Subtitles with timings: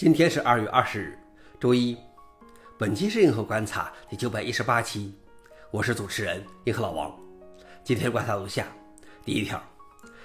[0.00, 1.18] 今天是二月二十日，
[1.60, 1.94] 周一。
[2.78, 5.12] 本期是硬核观察第九百一十八期，
[5.70, 7.14] 我是主持人硬核老王。
[7.84, 8.66] 今天观察如下：
[9.26, 9.62] 第一条，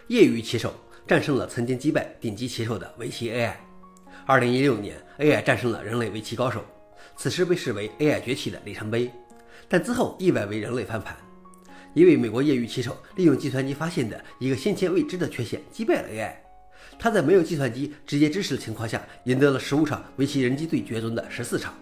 [0.07, 0.73] 业余棋手
[1.05, 3.53] 战胜了曾经击败顶级棋手的围棋 AI。
[4.25, 6.63] 二零一六年，AI 战胜了人类围棋高手，
[7.17, 9.12] 此时被视为 AI 崛起的里程碑。
[9.67, 11.17] 但之后意外为人类翻盘，
[11.94, 16.34] 一位美国业余棋手利用计算机发现的一个先前未知的缺陷击败了 AI。
[16.98, 21.73] 他在没有计算机直接支持的情况下，赢得了十五场围棋人机对决中的十四场。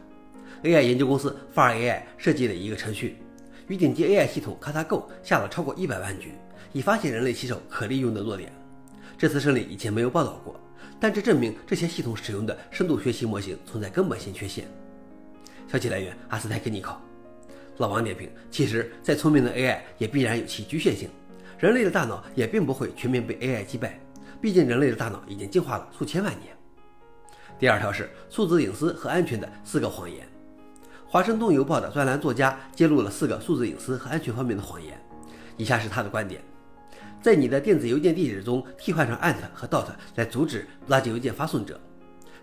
[0.63, 3.17] AI 研究公司 Far AI 设计了一个程序，
[3.67, 6.31] 与顶级 AI 系统 KataGo 下了超过一百万局，
[6.71, 8.51] 以发现人类棋手可利用的弱点。
[9.17, 10.59] 这次胜利以前没有报道过，
[10.99, 14.65] 但这证明这些系统使用的深度学习模型存在根本性缺陷。
[15.71, 17.01] 消息来源：阿斯泰克尼考。
[17.77, 21.09] 老王点评：其实再聪明的 AI 也必然有其局限性，
[21.57, 23.99] 人类的大脑也并不会全面被 AI 击败。
[24.43, 26.53] 毕竟，人类的大脑已经进化了数千万年。
[27.57, 30.27] 第二条是数字隐私和安全的四个谎言。
[31.07, 35.01] 华盛顿邮报的专栏作家揭露了四个数字隐私和安全方面的谎言。
[35.55, 36.41] 以下是他的观点：
[37.21, 41.79] 在你的电子邮件地址中替换上 at 和 dot 来阻止垃圾邮件发送者，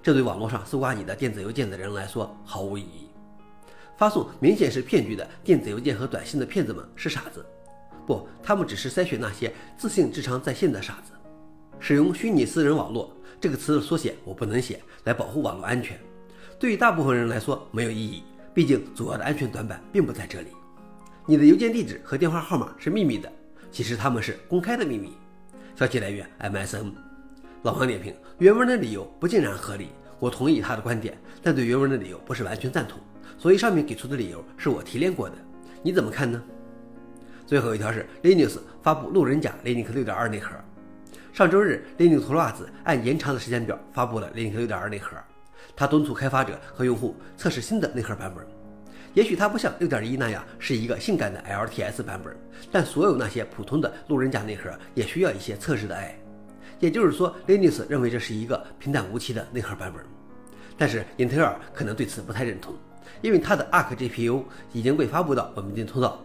[0.03, 3.11] 这对网络上搜刮你的电子邮件的人来说毫无意义。
[3.98, 7.45] 发送明显是骗局的电子邮件和短信的骗子们是傻子，
[8.06, 11.12] 不，他们只是筛选那些自信智商在线的傻子。
[11.81, 15.98] 使用虚拟私人网络这个词的缩写我不能写，来保护网络安全。
[16.59, 18.22] 对于大部分人来说没有意义，
[18.55, 20.48] 毕竟主要的安全短板并不在这里。
[21.27, 23.33] 你的邮件地址和电话号码是秘密的，
[23.72, 25.17] 其实他们是公开的秘密。
[25.75, 26.92] 消息来源：MSN。
[27.62, 32.98] 老王点评：原文的理由不尽然合理，我同意他的观点，但对原文的理由不是完全赞同，
[33.39, 35.37] 所以上面给出的理由是我提炼过的。
[35.83, 36.42] 你怎么看呢？
[37.47, 40.53] 最后一条是 Linux 发布路人甲 Linux 6.2内核。
[41.33, 45.17] 上周日，Linux Torvalds 按延长的时间表发布了 Linux 6.2内核。
[45.77, 48.45] 他敦促开发者和用户测试新的内核版本。
[49.14, 52.37] 也许它不像6.1那样是一个性感的 LTS 版本，
[52.70, 56.19] 但所有那些普通的路人甲内核也需要一些测试的爱。
[56.81, 60.05] 也就是说，Linux 认为这是一个平淡无奇的内核版本。
[60.76, 62.75] 但是英特尔可能对此不太认同，
[63.22, 66.25] 因为它的 Arc GPU 已经被发布到稳定通道。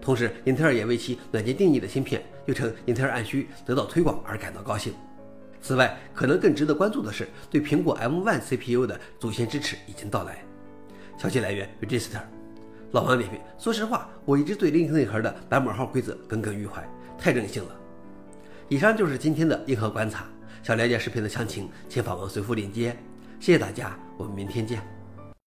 [0.00, 4.94] 同时，英特尔也为其软件定义的芯片，又称英特尔按需得到推广而感到高兴。
[5.60, 10.38] 此外，可能更值得关注的是，对苹果 M1 CPU 的主线支持已经到来。
[11.18, 12.20] 消息来源：Register。
[12.92, 16.88] 老王点评：说实话，我一直对 Linux 内核的版本号规则耿耿于怀，
[17.18, 17.70] 太任性了。
[18.68, 20.26] 以上就是今天的硬核观察。
[20.62, 22.96] 想了解视频的详情，请访问随附链接。
[23.40, 24.97] 谢谢大家，我们明天见。